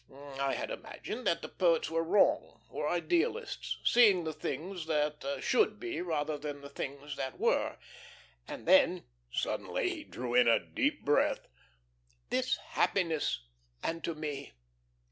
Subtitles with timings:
[0.39, 5.79] I had imagined that the poets were wrong, were idealists, seeing the things that should
[5.79, 7.77] be rather than the things that were.
[8.47, 11.47] And then," suddenly he drew a deep breath:
[12.31, 13.45] "this happiness;
[13.83, 14.53] and to me.